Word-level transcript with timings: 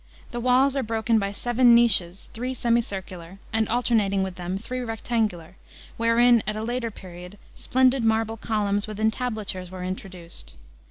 The 0.31 0.39
walls 0.39 0.75
are 0.75 0.81
broken 0.81 1.19
by 1.19 1.31
seven 1.31 1.75
niches, 1.75 2.27
three 2.33 2.55
semicircular, 2.55 3.37
and, 3.53 3.69
alternating 3.69 4.23
with 4.23 4.33
them, 4.33 4.57
three 4.57 4.79
rectangular, 4.79 5.57
wherein, 5.95 6.41
at 6.47 6.55
a 6.55 6.63
later 6.63 6.89
period, 6.89 7.37
splendid 7.55 8.03
marble 8.03 8.35
columns 8.37 8.87
with 8.87 8.99
entablatures 8.99 9.69
were 9.69 9.83
introduced. 9.83 10.55